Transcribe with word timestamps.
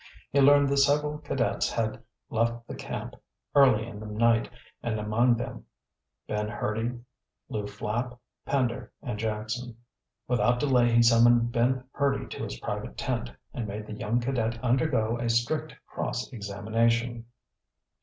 He 0.31 0.41
learned 0.41 0.67
the 0.67 0.77
several 0.77 1.19
cadets 1.19 1.71
had 1.71 2.01
left 2.31 2.63
camp 2.79 3.13
early 3.53 3.85
in 3.87 3.99
the 3.99 4.07
night 4.07 4.49
and 4.81 4.99
among 4.99 5.35
them 5.35 5.65
Ben 6.27 6.47
Hurdy, 6.47 7.01
Lew 7.49 7.67
Flapp, 7.67 8.17
Pender, 8.43 8.91
and 9.03 9.19
Jackson. 9.19 9.77
Without 10.27 10.59
delay 10.59 10.91
he 10.91 11.03
summoned 11.03 11.51
Ben 11.51 11.83
Hurdy 11.91 12.25
to 12.29 12.43
his 12.43 12.59
private 12.61 12.97
tent 12.97 13.29
and 13.53 13.67
made 13.67 13.85
the 13.85 13.93
young 13.93 14.19
cadet 14.19 14.57
undergo 14.63 15.19
a 15.19 15.29
strict 15.29 15.75
cross 15.85 16.33
examination. 16.33 17.27